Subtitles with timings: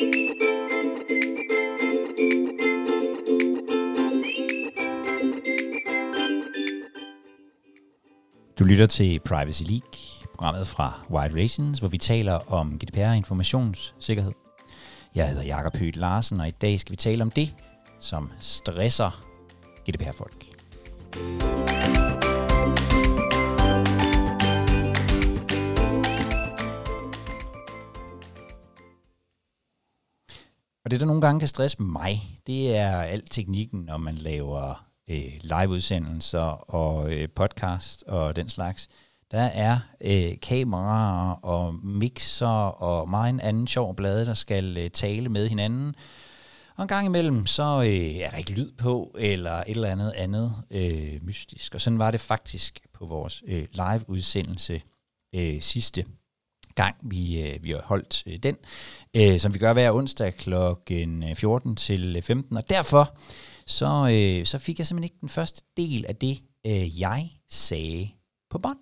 [0.00, 0.06] Du
[8.64, 9.82] lytter til Privacy League,
[10.34, 14.32] programmet fra Wide Relations, hvor vi taler om GDPR og informationssikkerhed.
[15.14, 17.54] Jeg hedder Jakob Høgh Larsen, og i dag skal vi tale om det,
[17.98, 19.24] som stresser
[19.90, 20.46] GDPR-folk.
[30.90, 34.86] Og det, der nogle gange kan stresse mig, det er alt teknikken, når man laver
[35.10, 38.88] øh, liveudsendelser og øh, podcast og den slags.
[39.30, 42.46] Der er øh, kameraer og mixer
[42.82, 45.94] og meget anden sjov blade, der skal øh, tale med hinanden.
[46.76, 50.12] Og en gang imellem, så øh, er der ikke lyd på, eller et eller andet
[50.16, 51.74] andet øh, mystisk.
[51.74, 54.82] Og sådan var det faktisk på vores øh, live-udsendelse
[55.34, 56.04] øh, sidste
[56.74, 58.56] gang, vi, øh, vi har holdt øh, den,
[59.16, 60.54] øh, som vi gør hver onsdag kl.
[61.34, 62.56] 14 øh, til øh, 15.
[62.56, 63.16] Og derfor
[63.66, 68.08] så, øh, så fik jeg simpelthen ikke den første del af det, øh, jeg sagde
[68.50, 68.78] på bånd,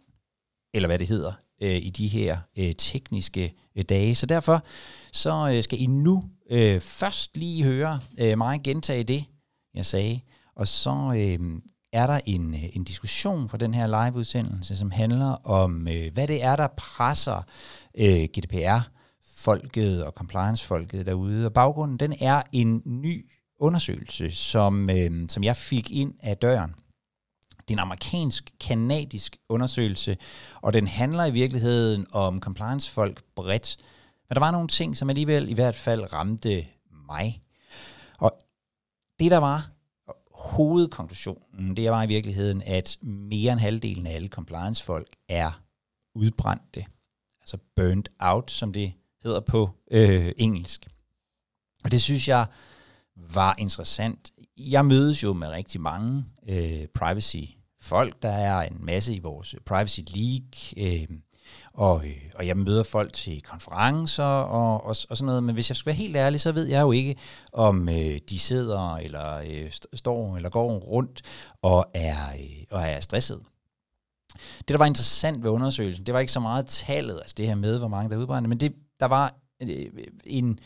[0.75, 4.15] eller hvad det hedder, øh, i de her øh, tekniske øh, dage.
[4.15, 4.65] Så derfor
[5.13, 9.25] så øh, skal I nu øh, først lige høre øh, mig gentage det,
[9.75, 10.21] jeg sagde,
[10.57, 11.61] og så øh,
[11.93, 16.29] er der en, øh, en diskussion for den her live-udsendelse, som handler om, øh, hvad
[16.29, 17.43] det er, der presser
[17.99, 21.47] øh, GDPR-folket og compliance-folket derude.
[21.47, 26.75] Og baggrunden, den er en ny undersøgelse, som, øh, som jeg fik ind af døren.
[27.51, 30.17] Det er en amerikansk-kanadisk undersøgelse,
[30.61, 33.77] og den handler i virkeligheden om compliance-folk bredt.
[34.29, 36.67] Men der var nogle ting, som alligevel i hvert fald ramte
[37.09, 37.43] mig.
[38.19, 38.33] Og
[39.21, 39.71] det, der var
[40.39, 45.63] hovedkonklusionen, det var i virkeligheden, at mere end halvdelen af alle compliance-folk er
[46.15, 46.85] udbrændte.
[47.41, 50.89] Altså burnt out, som det hedder på øh, engelsk.
[51.85, 52.47] Og det synes jeg
[53.17, 54.33] var interessant.
[54.57, 57.45] Jeg mødes jo med rigtig mange øh, privacy
[57.81, 58.23] folk.
[58.23, 61.09] Der er en masse i vores Privacy League, øh,
[61.73, 65.43] og, øh, og jeg møder folk til konferencer og, og, og sådan noget.
[65.43, 67.17] Men hvis jeg skal være helt ærlig, så ved jeg jo ikke,
[67.53, 71.23] om øh, de sidder eller øh, står eller går rundt
[71.63, 73.41] og er, øh, og er stresset.
[74.59, 77.55] Det, der var interessant ved undersøgelsen, det var ikke så meget tallet, altså det her
[77.55, 80.59] med, hvor mange der er udbrændte, men det, der var øh, øh en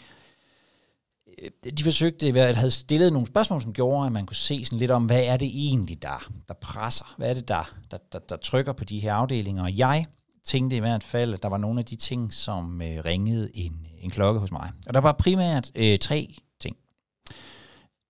[1.39, 4.79] øh, de forsøgte, at havde stillet nogle spørgsmål, som gjorde, at man kunne se sådan
[4.79, 7.15] lidt om, hvad er det egentlig, der, der presser?
[7.17, 9.63] Hvad er det, der, der, der, der trykker på de her afdelinger?
[9.63, 10.07] Og jeg
[10.45, 13.87] tænkte i hvert fald, at der var nogle af de ting, som øh, ringede en,
[13.99, 14.73] en klokke hos mig.
[14.87, 16.77] Og der var primært øh, tre ting.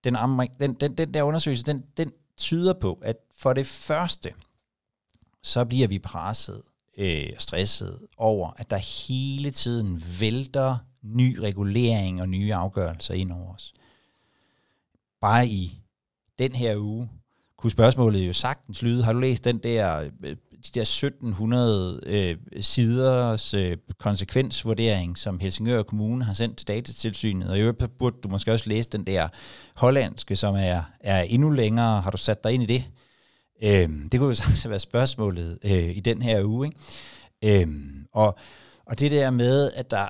[0.03, 0.15] Den,
[0.59, 4.33] den, den, den der undersøgelse, den, den tyder på, at for det første,
[5.43, 6.61] så bliver vi presset
[6.97, 13.53] øh, stresset over, at der hele tiden vælter ny regulering og nye afgørelser ind over
[13.53, 13.73] os.
[15.21, 15.81] Bare i
[16.39, 17.09] den her uge
[17.57, 20.35] kunne spørgsmålet jo sagtens lyde, har du læst den der, øh,
[20.65, 27.57] de der 1700 øh, siders øh, konsekvensvurdering, som Helsingør Kommune har sendt til datatilsynet, og
[27.57, 29.27] i øvrigt burde du måske også læse den der
[29.75, 32.01] hollandske, som er, er endnu længere.
[32.01, 32.83] Har du sat dig ind i det?
[33.63, 36.67] Øh, det kunne jo sagtens være spørgsmålet øh, i den her uge.
[37.43, 37.61] Ikke?
[37.61, 37.67] Øh,
[38.13, 38.37] og
[38.85, 40.07] og det der med, at, der,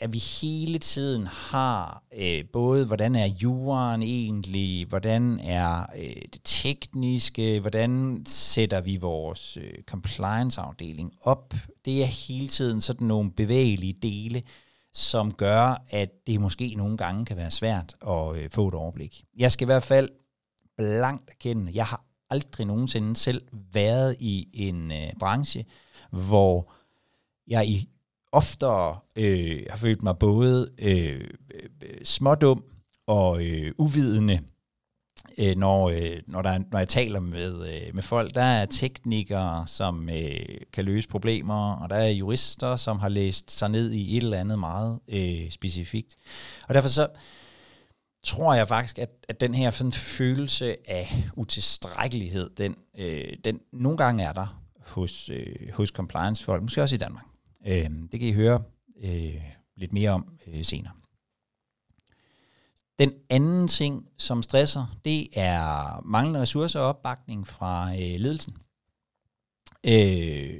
[0.00, 6.40] at vi hele tiden har øh, både, hvordan er juraen egentlig, hvordan er øh, det
[6.44, 11.54] tekniske, hvordan sætter vi vores øh, compliance-afdeling op.
[11.84, 14.42] Det er hele tiden sådan nogle bevægelige dele,
[14.92, 19.24] som gør, at det måske nogle gange kan være svært at øh, få et overblik.
[19.36, 20.08] Jeg skal i hvert fald
[20.76, 23.42] blankt erkende, jeg har aldrig nogensinde selv
[23.72, 25.64] været i en øh, branche,
[26.10, 26.72] hvor
[27.46, 27.88] jeg i
[28.34, 32.64] oftere øh, har følt mig både øh, øh, smådum
[33.06, 34.40] og øh, uvidende,
[35.38, 38.34] øh, når, øh, når, der, når jeg taler med, øh, med folk.
[38.34, 43.50] Der er teknikere, som øh, kan løse problemer, og der er jurister, som har læst
[43.50, 46.16] sig ned i et eller andet meget øh, specifikt.
[46.68, 47.08] Og derfor så
[48.24, 53.98] tror jeg faktisk, at, at den her sådan, følelse af utilstrækkelighed, den, øh, den nogle
[53.98, 57.24] gange er der hos, øh, hos compliance-folk, måske også i Danmark.
[57.66, 58.62] Øh, det kan I høre
[59.02, 59.42] øh,
[59.76, 60.92] lidt mere om øh, senere.
[62.98, 68.56] Den anden ting, som stresser, det er manglende ressourcer og opbakning fra øh, ledelsen.
[69.86, 70.54] Øh,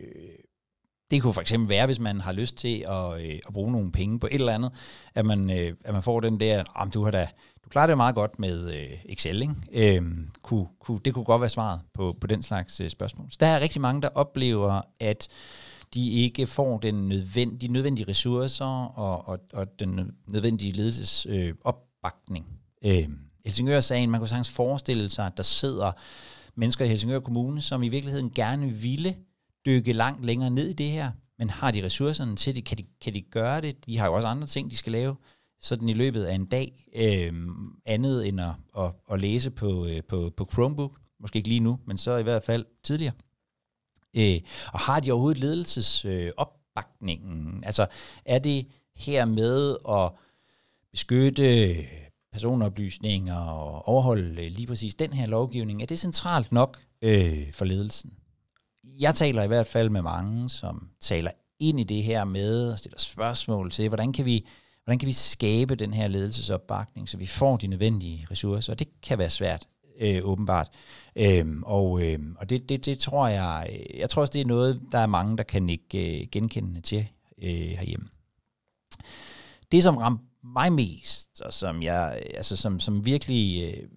[1.10, 3.92] det kunne for eksempel være, hvis man har lyst til at, øh, at bruge nogle
[3.92, 4.72] penge på et eller andet,
[5.14, 7.28] at man, øh, at man får den der, om du har da,
[7.64, 9.96] du klarer det meget godt med øh, Excel, ikke?
[9.96, 10.02] Øh,
[10.42, 13.30] kunne, kunne, det kunne godt være svaret på, på den slags øh, spørgsmål.
[13.30, 15.28] Så der er rigtig mange, der oplever, at
[15.94, 22.46] de ikke får den nødvendige, de nødvendige ressourcer og, og, og den nødvendige ledelsesopbakning.
[22.84, 22.98] øh.
[22.98, 23.08] Øh,
[23.44, 25.92] Helsingør-sagen, man kunne sagtens forestille sig, at der sidder
[26.54, 29.16] mennesker i Helsingør Kommune, som i virkeligheden gerne ville
[29.66, 32.64] dykke langt længere ned i det her, men har de ressourcerne til det?
[32.64, 33.86] Kan de, kan de gøre det?
[33.86, 35.16] De har jo også andre ting, de skal lave
[35.60, 37.32] sådan i løbet af en dag, øh,
[37.86, 41.00] andet end at, at, at læse på, øh, på, på Chromebook.
[41.20, 43.14] Måske ikke lige nu, men så i hvert fald tidligere.
[44.14, 44.40] Øh,
[44.72, 47.48] og har de overhovedet ledelsesopbakningen?
[47.48, 47.86] Øh, altså
[48.24, 48.66] er det
[48.96, 50.10] her med at
[50.90, 51.76] beskytte
[52.32, 57.64] personoplysninger og overholde øh, lige præcis den her lovgivning, er det centralt nok øh, for
[57.64, 58.12] ledelsen?
[58.84, 62.78] Jeg taler i hvert fald med mange, som taler ind i det her med og
[62.78, 64.46] stiller spørgsmål til, hvordan kan vi,
[64.84, 68.88] hvordan kan vi skabe den her ledelsesopbakning, så vi får de nødvendige ressourcer, og det
[69.02, 69.66] kan være svært,
[70.00, 70.68] øh, åbenbart.
[71.16, 74.82] Øhm, og øh, og det, det, det tror jeg, jeg tror også, det er noget,
[74.92, 77.08] der er mange, der kan ikke øh, genkende til
[77.42, 78.08] øh, herhjemme.
[79.72, 83.88] Det, som ramte mig mest, og som jeg, altså som, som virkelig øh,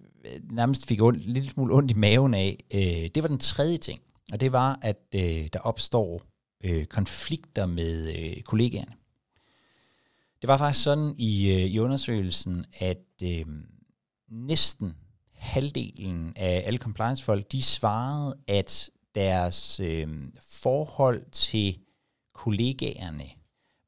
[0.50, 3.76] nærmest fik ondt, en lille smule ondt i maven af, øh, det var den tredje
[3.76, 4.00] ting.
[4.32, 6.22] Og det var, at øh, der opstår
[6.64, 8.92] øh, konflikter med øh, kollegaerne.
[10.42, 13.46] Det var faktisk sådan i, øh, i undersøgelsen, at øh,
[14.28, 14.94] næsten
[15.38, 20.08] halvdelen af alle compliance-folk, de svarede, at deres øh,
[20.42, 21.78] forhold til
[22.34, 23.24] kollegaerne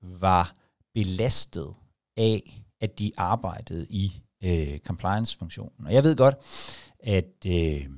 [0.02, 0.54] var
[0.94, 1.74] belastet
[2.16, 4.12] af, at de arbejdede i
[4.44, 5.86] øh, compliance-funktionen.
[5.86, 6.34] Og jeg ved godt,
[7.00, 7.88] at øh,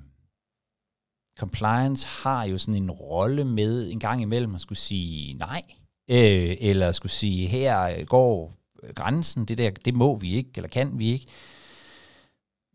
[1.38, 5.62] compliance har jo sådan en rolle med en gang imellem at skulle sige nej,
[6.10, 8.58] øh, eller skulle sige, her går
[8.94, 11.26] grænsen, det der, det må vi ikke, eller kan vi ikke.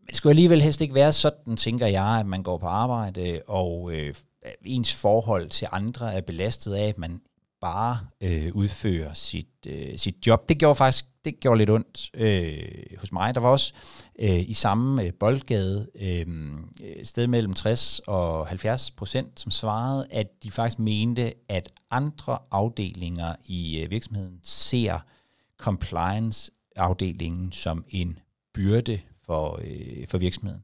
[0.08, 3.42] Men det skulle alligevel helst ikke være sådan, tænker jeg, at man går på arbejde,
[3.46, 4.14] og øh,
[4.64, 7.20] ens forhold til andre er belastet af, at man
[7.60, 10.48] bare øh, udfører sit, øh, sit job.
[10.48, 13.34] Det gjorde faktisk det gjorde lidt ondt øh, hos mig.
[13.34, 13.72] Der var også
[14.18, 16.26] øh, i samme øh, boldgade øh,
[17.04, 23.34] sted mellem 60 og 70 procent, som svarede, at de faktisk mente, at andre afdelinger
[23.44, 24.98] i øh, virksomheden ser
[25.58, 28.18] compliance-afdelingen som en
[28.54, 30.62] byrde for, øh, for virksomheden.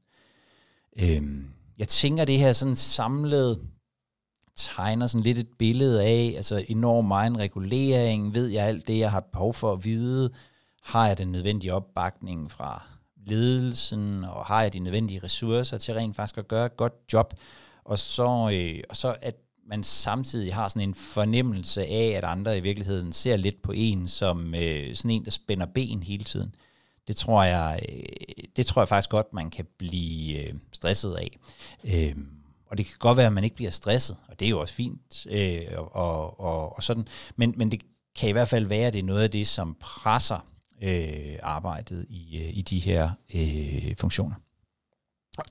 [0.98, 3.60] Øhm, jeg tænker, det her sådan samlet
[4.56, 9.10] tegner sådan lidt et billede af, altså enorm meget regulering, ved jeg alt det, jeg
[9.10, 10.30] har behov for at vide,
[10.82, 12.82] har jeg den nødvendige opbakning fra
[13.26, 17.34] ledelsen, og har jeg de nødvendige ressourcer til rent faktisk at gøre et godt job,
[17.84, 22.58] og så, øh, og så at man samtidig har sådan en fornemmelse af, at andre
[22.58, 26.54] i virkeligheden ser lidt på en som øh, sådan en, der spænder ben hele tiden.
[27.08, 31.38] Det tror jeg, øh, det tror jeg faktisk godt, man kan blive øh, stresset af.
[31.84, 32.16] Øh,
[32.66, 34.74] og det kan godt være, at man ikke bliver stresset, og det er jo også
[34.74, 37.08] fint, øh, og, og, og sådan.
[37.36, 37.80] Men, men det
[38.16, 40.46] kan i hvert fald være, at det er noget af det, som presser
[40.82, 44.34] øh, arbejdet i, øh, i de her øh, funktioner.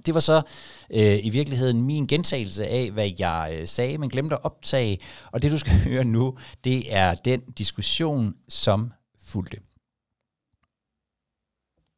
[0.06, 0.42] Det var så
[0.90, 4.98] øh, i virkeligheden min gentagelse af, hvad jeg øh, sagde, men glemte at optage.
[5.32, 9.58] Og det du skal høre nu, det er den diskussion, som fulgte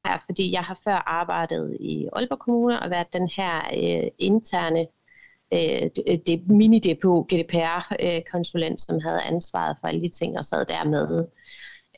[0.07, 4.87] her, fordi jeg har før arbejdet i Aalborg Kommune og været den her øh, interne
[5.53, 5.89] øh,
[6.27, 11.27] det mini-DPO GDPR-konsulent, som havde ansvaret for alle de ting og sad dermed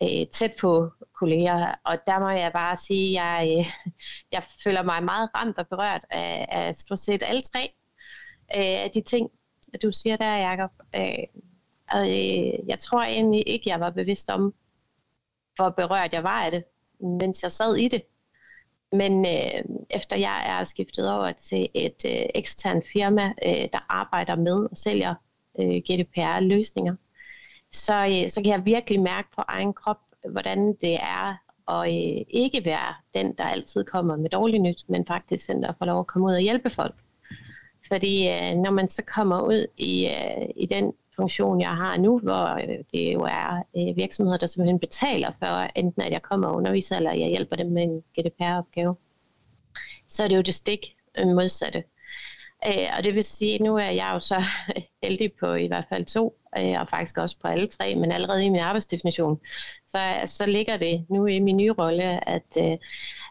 [0.03, 1.75] øh, tæt på kolleger.
[1.83, 3.65] Og der må jeg bare sige, at jeg, øh,
[4.31, 7.71] jeg føler mig meget ramt og berørt af, af stort set alle tre
[8.55, 9.29] øh, af de ting,
[9.81, 10.71] du siger der, Jacob.
[10.95, 11.43] Øh,
[11.91, 14.53] og, øh, jeg tror egentlig ikke, jeg var bevidst om,
[15.55, 16.63] hvor berørt jeg var af det,
[16.99, 18.01] mens jeg sad i det.
[18.91, 24.35] Men øh, efter jeg er skiftet over til et øh, eksternt firma, øh, der arbejder
[24.35, 25.15] med og sælger
[25.59, 26.95] øh, GDPR-løsninger,
[27.71, 29.99] så, øh, så kan jeg virkelig mærke på egen krop,
[30.31, 31.37] hvordan det er
[31.69, 35.73] at øh, ikke være den, der altid kommer med dårligt nyt, men faktisk den, der
[35.77, 36.95] får lov at komme ud og hjælpe folk.
[37.87, 42.19] Fordi øh, når man så kommer ud i, øh, i den funktion, jeg har nu,
[42.19, 46.47] hvor øh, det jo er øh, virksomheder, der simpelthen betaler for, enten at jeg kommer
[46.47, 48.95] og underviser, eller jeg hjælper dem med en GDPR-opgave,
[50.07, 51.83] så er det jo det stik øh, modsatte.
[52.67, 54.43] Øh, og det vil sige, nu er jeg jo så
[55.03, 58.45] heldig på i hvert fald to, øh, og faktisk også på alle tre, men allerede
[58.45, 59.39] i min arbejdsdefinition,
[59.85, 62.77] så, så ligger det nu i min nye rolle, at, øh,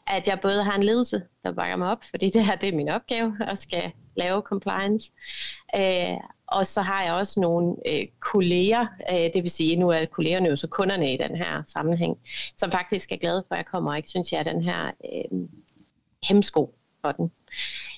[0.07, 2.77] at jeg både har en ledelse, der bakker mig op, fordi det her det er
[2.77, 5.13] min opgave, og skal lave compliance.
[5.77, 6.17] Øh,
[6.47, 10.49] og så har jeg også nogle øh, kolleger, øh, det vil sige, nu er kollegerne
[10.49, 12.19] jo så kunderne i den her sammenhæng,
[12.57, 14.87] som faktisk er glade for, at jeg kommer og ikke synes, jeg er den her
[14.87, 15.49] øh,
[16.29, 17.31] hemsko for den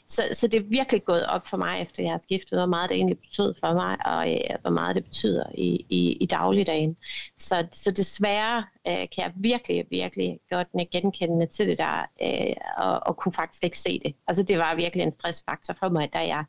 [0.08, 2.90] så, så det er virkelig gået op for mig, efter jeg har skiftet, hvor meget
[2.90, 6.96] det egentlig betød for mig, og øh, hvor meget det betyder i, i, i dagligdagen.
[7.38, 13.00] Så, så desværre øh, kan jeg virkelig, virkelig godt genkende til det der, øh, og,
[13.06, 14.14] og kunne faktisk ikke se det.
[14.26, 16.44] Altså det var virkelig en stressfaktor for mig, da jeg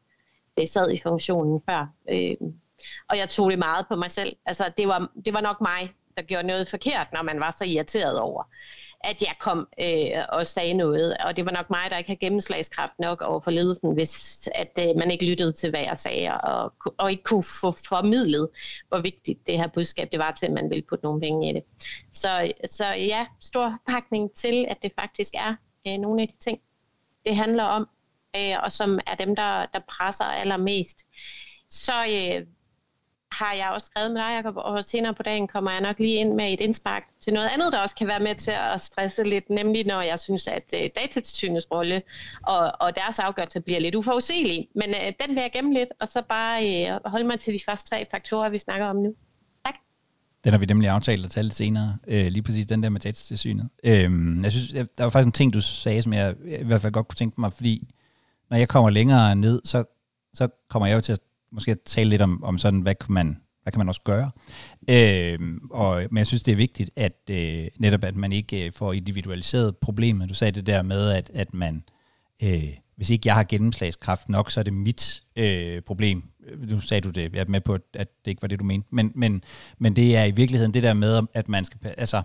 [0.57, 1.93] det sad i funktionen før.
[2.09, 2.35] Øh,
[3.09, 4.35] og jeg tog det meget på mig selv.
[4.45, 7.65] Altså det var, det var nok mig, der gjorde noget forkert, når man var så
[7.65, 8.43] irriteret over
[9.03, 11.17] at jeg kom øh, og sagde noget.
[11.17, 14.79] Og det var nok mig, der ikke havde gennemslagskraft nok over for ledelsen, hvis at
[14.79, 18.49] øh, man ikke lyttede til, hvad jeg sagde, og, og ikke kunne få formidlet,
[18.87, 21.53] hvor vigtigt det her budskab det var til, at man ville putte nogle penge i
[21.53, 21.63] det.
[22.11, 25.55] Så, så ja, stor pakning til, at det faktisk er
[25.87, 26.59] øh, nogle af de ting,
[27.25, 27.89] det handler om,
[28.35, 31.05] øh, og som er dem, der, der presser allermest.
[31.69, 32.45] Så øh,
[33.31, 36.15] har jeg også skrevet med dig, Jacob, og senere på dagen kommer jeg nok lige
[36.15, 39.23] ind med et indspark til noget andet, der også kan være med til at stresse
[39.23, 42.01] lidt, nemlig når jeg synes, at øh, datatilsynets rolle
[42.43, 44.67] og, og deres afgørelse bliver lidt uforudsigelig.
[44.75, 47.59] Men øh, den vil jeg gemme lidt, og så bare øh, holde mig til de
[47.65, 49.15] første tre faktorer, vi snakker om nu.
[49.65, 49.75] Tak.
[50.43, 52.99] Den har vi nemlig aftalt at tage lidt senere, øh, lige præcis den der med
[52.99, 53.69] datatilsynet.
[53.83, 54.11] Øh,
[54.43, 57.07] jeg synes, der var faktisk en ting, du sagde, som jeg i hvert fald godt
[57.07, 57.87] kunne tænke mig, fordi
[58.49, 59.83] når jeg kommer længere ned, så,
[60.33, 61.19] så kommer jeg jo til at
[61.51, 64.31] måske tale lidt om, om sådan, hvad kan man, hvad kan man også gøre.
[64.89, 65.39] Øh,
[65.71, 68.93] og, men jeg synes, det er vigtigt, at øh, netop at man ikke øh, får
[68.93, 70.29] individualiseret problemet.
[70.29, 71.83] Du sagde det der med, at, at man,
[72.43, 76.23] øh, hvis ikke jeg har gennemslagskraft nok, så er det mit øh, problem.
[76.57, 78.87] Nu sagde du det, jeg er med på, at det ikke var det, du mente.
[78.91, 79.43] Men, men,
[79.77, 82.21] men det er i virkeligheden det der med, at man skal, altså,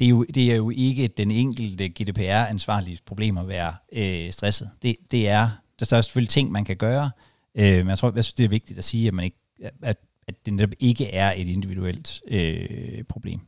[0.00, 4.70] det er, jo, det er jo ikke den enkelte GDPR-ansvarlige problem at være øh, stresset.
[4.82, 5.50] Det, det er,
[5.80, 7.10] der er selvfølgelig ting, man kan gøre,
[7.54, 9.36] Øh, men jeg tror, jeg synes, det er vigtigt at sige, at, man ikke,
[9.82, 13.40] at, at det netop ikke er et individuelt øh, problem.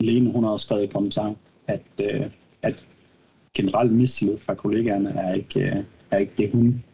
[0.00, 2.30] Lene, hun har også skrevet i kommentaren, at, øh,
[2.62, 2.84] at
[3.54, 6.84] generelt mistillid fra kollegaerne er ikke, øh, er ikke det, hun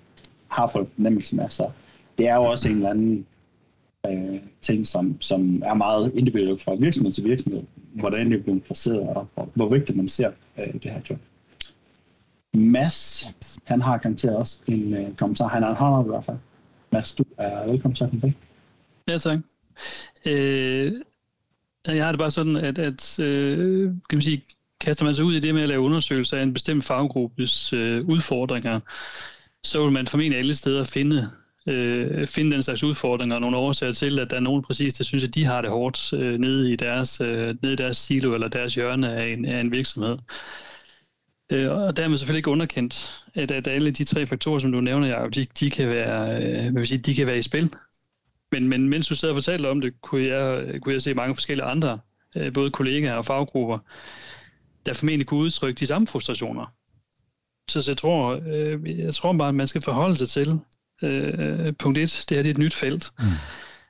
[0.49, 1.49] har for fornemmelse med.
[1.49, 1.71] Så
[2.19, 3.27] det er jo også en eller anden
[4.07, 7.63] øh, ting, som, som er meget individuelt fra virksomhed til virksomhed,
[7.93, 11.19] hvordan det bliver placeret, og, og hvor vigtigt man ser øh, det her job.
[12.59, 13.31] Mads,
[13.65, 15.49] han har garanteret også en øh, kommentar.
[15.49, 16.37] Han har en hånd i hvert fald.
[16.93, 18.33] Mads, du er velkommen til at
[19.09, 19.39] Ja, tak.
[20.27, 20.93] Øh,
[21.87, 24.45] jeg har det bare sådan, at, at øh, kan man sige,
[24.81, 28.05] kaster man sig ud i det med at lave undersøgelser af en bestemt faggruppes øh,
[28.05, 28.81] udfordringer,
[29.65, 31.31] så vil man formentlig alle steder finde,
[31.67, 35.05] øh, finde den slags udfordringer og nogle årsager til, at der er nogen præcis, der
[35.05, 38.35] synes, at de har det hårdt øh, nede, i deres, øh, nede i deres silo
[38.35, 40.19] eller deres hjørne af en, af en virksomhed.
[41.53, 45.07] Øh, og dermed selvfølgelig ikke underkendt, at, at alle de tre faktorer, som du nævner,
[45.07, 47.73] Jacob, de, de, kan være, øh, hvad vil sige, de kan være i spil.
[48.53, 51.35] Men, men mens du sad og fortalte om det, kunne jeg, kunne jeg se mange
[51.35, 51.99] forskellige andre,
[52.37, 53.79] øh, både kollegaer og faggrupper,
[54.87, 56.75] der formentlig kunne udtrykke de samme frustrationer.
[57.71, 60.61] Så, så jeg, tror, øh, jeg tror bare, at man skal forholde sig til,
[61.03, 63.13] øh, punkt et, det her det er et nyt felt.
[63.19, 63.25] Mm.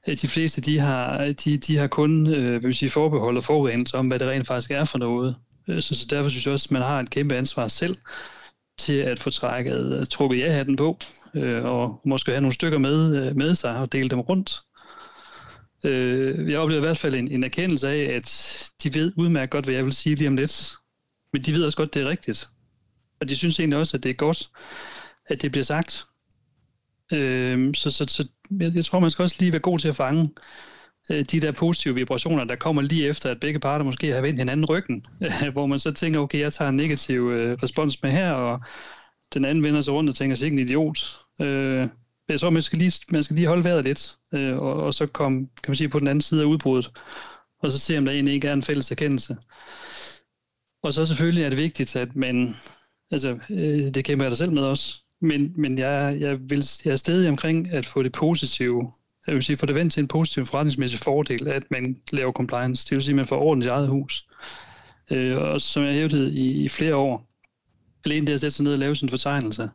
[0.07, 4.07] De fleste de har, de, de har kun øh, vil sige, forbehold og forudendelse om,
[4.07, 5.37] hvad det rent faktisk er for noget.
[5.69, 7.97] Øh, så, så derfor synes jeg også, at man har et kæmpe ansvar selv
[8.79, 10.99] til at få trækket, øh, trukket ja-hatten på,
[11.35, 14.61] øh, og måske have nogle stykker med, øh, med sig og dele dem rundt.
[16.51, 19.75] jeg oplever i hvert fald en, en erkendelse af, at de ved udmærket godt, hvad
[19.75, 20.75] jeg vil sige lige om lidt,
[21.33, 22.49] men de ved også godt, at det er rigtigt.
[23.21, 24.51] Og de synes egentlig også, at det er godt,
[25.27, 26.07] at det bliver sagt.
[27.75, 28.29] så så, så
[28.61, 30.31] jeg, jeg tror, man skal også lige være god til at fange,
[31.11, 34.39] Øh, de der positive vibrationer, der kommer lige efter, at begge parter måske har vendt
[34.39, 35.07] hinanden ryggen,
[35.53, 38.61] hvor man så tænker, okay, jeg tager en negativ øh, respons med her, og
[39.35, 41.19] den anden vender sig rundt og tænker, sig en idiot.
[41.41, 41.89] Øh,
[42.29, 45.07] jeg tror, man skal lige, man skal lige holde vejret lidt, øh, og, og så
[45.07, 46.91] komme kan man sige, på den anden side af udbruddet,
[47.63, 49.37] og så se, om der egentlig ikke er en fælles erkendelse.
[50.83, 52.57] Og så selvfølgelig er det vigtigt, at man,
[53.11, 56.93] altså øh, det kæmper jeg da selv med også, men, men jeg, jeg, vil, jeg
[56.93, 58.93] er stadig omkring at få det positive
[59.29, 62.85] jeg vil sige, for det vendt til en positiv forretningsmæssig fordel, at man laver compliance.
[62.85, 64.29] Det vil sige, at man får orden i eget hus.
[65.11, 67.29] Øh, og som jeg har hævdet i, i flere år,
[68.05, 69.71] alene det at sætte sig ned og lave sin fortegnelse,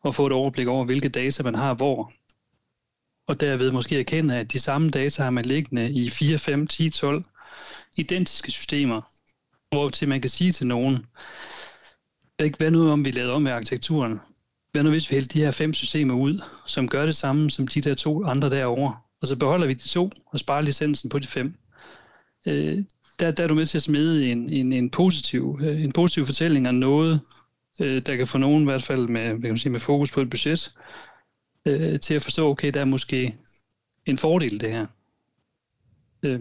[0.00, 2.12] og få et overblik over, hvilke data man har hvor,
[3.28, 6.90] og derved måske erkende, at de samme data har man liggende i 4, 5, 10,
[6.90, 7.24] 12
[7.96, 9.00] identiske systemer,
[9.70, 11.06] hvor til man kan sige til nogen,
[12.58, 14.20] hvad nu om vi lavede om med arkitekturen?
[14.74, 17.68] Hvad nu hvis vi hælder de her fem systemer ud, som gør det samme som
[17.68, 21.18] de der to andre derovre, og så beholder vi de to og sparer licensen på
[21.18, 21.54] de fem.
[22.46, 22.84] Øh,
[23.20, 26.26] der, der er du med til at smide en, en, en, positiv, øh, en positiv
[26.26, 27.20] fortælling om noget,
[27.80, 30.12] øh, der kan få nogen i hvert fald med, hvad kan man sige, med fokus
[30.12, 30.72] på et budget,
[31.66, 33.34] øh, til at forstå, okay, der er måske
[34.06, 34.86] en fordel det her.
[36.22, 36.40] Øh,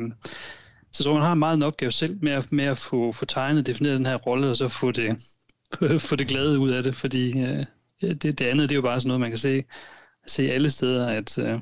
[0.91, 3.25] så jeg tror, man har meget en opgave selv med at, med at få, få
[3.25, 5.17] tegnet, defineret den her rolle, og så få det,
[6.09, 7.65] få det glade ud af det, fordi øh,
[8.03, 9.63] det, det andet, det er jo bare sådan noget, man kan se,
[10.27, 11.59] se alle steder, at, øh,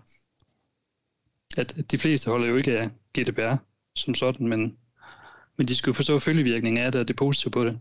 [1.57, 3.55] at de fleste holder jo ikke af GDPR
[3.95, 4.77] som sådan, men,
[5.57, 7.79] men de skal jo forstå følgevirkningen af det, og det positive på det.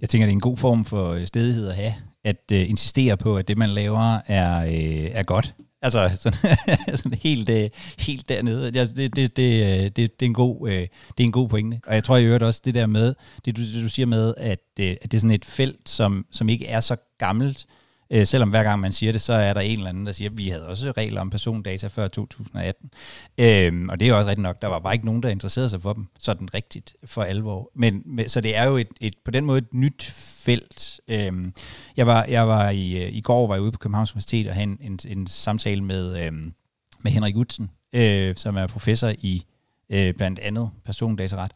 [0.00, 1.94] Jeg tænker, det er en god form for øh, stedighed at have,
[2.24, 5.54] at øh, insistere på, at det, man laver, er, øh, er godt.
[5.82, 6.56] Altså sådan,
[6.96, 8.78] sådan helt, uh, helt dernede.
[8.78, 10.80] Altså, det, det, det, øh, det, det, er en god, øh,
[11.18, 11.80] det er en god pointe.
[11.86, 14.34] Og jeg tror i øvrigt også, det der med, det du, det, du siger med,
[14.36, 17.81] at, at det er sådan et felt, som, som ikke er så gammelt, Øh,
[18.12, 20.30] Øh, selvom hver gang man siger det, så er der en eller anden, der siger,
[20.30, 22.90] at vi havde også regler om persondata før 2018.
[23.38, 25.82] Øh, og det er også rigtigt nok, der var bare ikke nogen, der interesserede sig
[25.82, 27.70] for dem sådan rigtigt for alvor.
[27.74, 30.04] Men, med, så det er jo et, et, på den måde et nyt
[30.44, 31.00] felt.
[31.08, 31.32] Øh,
[31.96, 34.54] jeg var, jeg var i, øh, i går var jeg ude på Københavns Universitet og
[34.54, 36.32] havde en, en, en samtale med, øh,
[37.00, 39.44] med Henrik Utzen, øh, som er professor i
[39.90, 41.52] øh, blandt andet persondataret.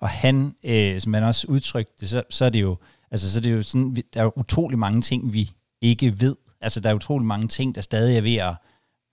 [0.00, 2.76] Og han, øh, som man også udtrykte, så, så er det jo,
[3.10, 5.50] altså, så er det jo sådan, der er utrolig mange ting, vi
[5.80, 6.36] ikke ved.
[6.60, 8.54] Altså, der er utrolig mange ting, der stadig er ved at,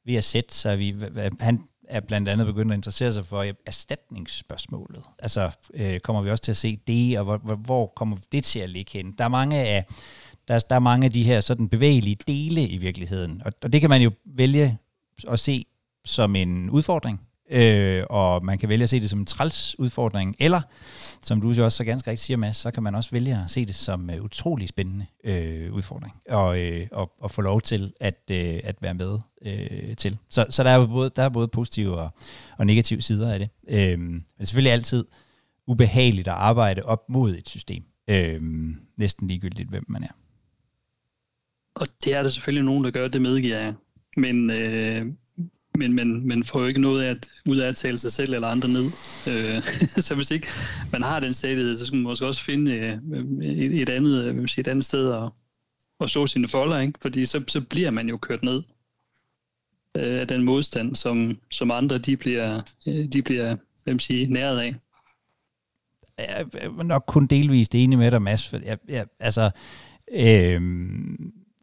[0.05, 0.79] ved at sætte sig.
[0.79, 0.95] Vi,
[1.39, 5.03] han er blandt andet begyndt at interessere sig for erstatningsspørgsmålet.
[5.19, 8.59] Altså, øh, kommer vi også til at se det, og hvor, hvor, kommer det til
[8.59, 9.11] at ligge hen?
[9.11, 9.85] Der er mange af,
[10.47, 13.81] der, der er mange af de her sådan bevægelige dele i virkeligheden, og, og det
[13.81, 14.77] kan man jo vælge
[15.27, 15.65] at se
[16.05, 20.35] som en udfordring, øh, og man kan vælge at se det som en træls udfordring,
[20.39, 20.61] eller,
[21.21, 23.65] som du også så ganske rigtigt siger, Mads, så kan man også vælge at se
[23.65, 28.21] det som en utrolig spændende øh, udfordring, og, øh, og, og få lov til at,
[28.31, 30.17] øh, at være med øh, til.
[30.29, 32.09] Så, så der, er både, der er både positive og,
[32.57, 33.49] og negative sider af det.
[33.69, 35.05] Øh, men det er selvfølgelig altid
[35.67, 37.83] ubehageligt at arbejde op mod et system.
[38.09, 38.41] Øh,
[38.97, 40.11] næsten ligegyldigt, hvem man er.
[41.75, 43.73] Og det er der selvfølgelig nogen, der gør, det medgiver jeg.
[44.17, 45.05] Men, øh,
[45.77, 48.33] men man, man får jo ikke noget af at, ud af at tale sig selv
[48.33, 48.85] eller andre ned.
[49.27, 50.47] Øh, så hvis ikke
[50.91, 52.93] man har den stadighed, så skal man måske også finde øh,
[53.43, 55.29] et, et, andet, øh, sige, et andet sted at,
[55.99, 56.99] at så sine folder, ikke?
[57.01, 58.63] fordi så, så bliver man jo kørt ned
[59.97, 64.59] øh, af den modstand, som, som andre de bliver, øh, de bliver hvem sige, næret
[64.59, 64.75] af.
[66.17, 68.47] Jeg er nok kun delvist enig med dig, Mads.
[68.47, 69.51] For jeg, jeg, altså,
[70.11, 70.61] øh,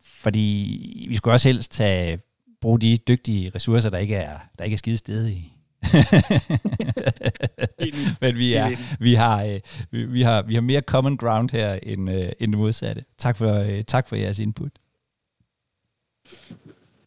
[0.04, 2.18] fordi vi skulle også helst tage
[2.64, 5.52] bruge de dygtige ressourcer, der ikke er, der ikke er skide stedige.
[8.22, 11.78] Men vi, er, vi, har, øh, vi, vi, har, vi har mere common ground her
[11.82, 13.04] end, øh, end det modsatte.
[13.18, 14.70] Tak for, øh, tak for jeres input.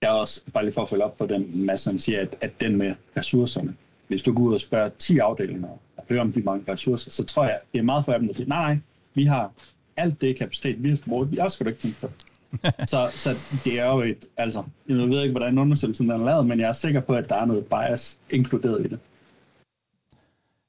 [0.01, 2.35] Jeg er også, bare lige for at følge op på den, masse, som siger, at,
[2.41, 3.75] at den med ressourcerne,
[4.07, 7.23] hvis du går ud og spørger 10 afdelinger og hører om de mange ressourcer, så
[7.23, 8.77] tror jeg, det er meget for dem, der siger, nej,
[9.13, 9.51] vi har
[9.97, 12.07] alt det kapacitet, vi skal bruge, vi også skal du ikke tænke på
[12.91, 13.29] så, så
[13.63, 16.73] det er jo et, altså, jeg ved ikke, hvordan undersøgelsen er lavet, men jeg er
[16.73, 18.99] sikker på, at der er noget bias inkluderet i det.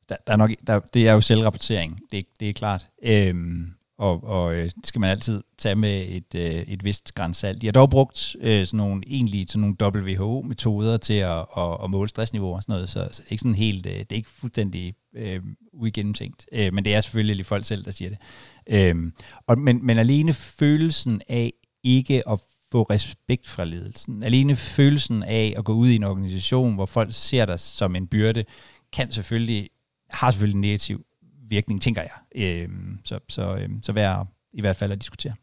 [0.09, 2.87] Der, der er nok, der, det er jo selvrapportering, det, det er klart.
[3.03, 7.63] Øhm, og, og øh, det skal man altid tage med et, øh, et vist grænsalt.
[7.63, 11.91] De har dog brugt øh, sådan nogle, egentlig sådan nogle WHO-metoder til at, at, at
[11.91, 14.95] måle stressniveauer og sådan noget, så, så ikke sådan helt, øh, det er ikke fuldstændig
[15.15, 15.41] øh,
[15.73, 16.47] uigennemtænkt.
[16.53, 18.19] Øh, men det er selvfølgelig folk selv, der siger det.
[18.67, 19.13] Øh,
[19.47, 22.41] og, men, men alene følelsen af ikke at
[22.73, 24.23] få respekt fra ledelsen.
[24.23, 28.07] Alene følelsen af at gå ud i en organisation, hvor folk ser dig som en
[28.07, 28.45] byrde,
[28.93, 29.71] kan selvfølgelig,
[30.11, 31.05] har selvfølgelig en negativ
[31.49, 32.45] virkning, tænker jeg.
[32.45, 35.35] Øhm, så, så, øhm, så værd i hvert fald at diskutere.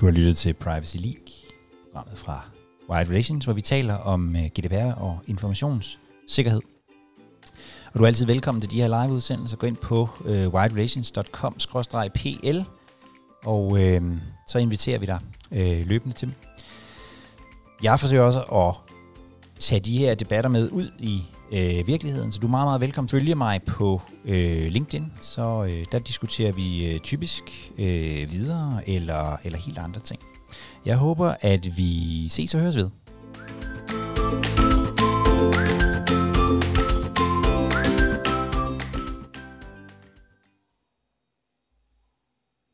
[0.00, 1.26] Du har lyttet til Privacy League,
[1.84, 2.50] programmet fra
[2.90, 6.60] Wide Relations, hvor vi taler om øh, GDPR og informationssikkerhed.
[7.92, 9.56] Og du er altid velkommen til de her live-udsendelser.
[9.56, 12.60] Gå ind på øh, widerelations.com-pl,
[13.44, 14.02] og øh,
[14.48, 15.18] så inviterer vi dig
[15.50, 16.34] øh, løbende til dem.
[17.82, 18.74] Jeg forsøger også at
[19.60, 23.08] tage de her debatter med ud i øh, virkeligheden, så du er meget, meget velkommen.
[23.08, 29.36] Følge mig på øh, LinkedIn, så øh, der diskuterer vi øh, typisk øh, videre eller,
[29.44, 30.20] eller helt andre ting.
[30.86, 32.90] Jeg håber, at vi ses og høres ved.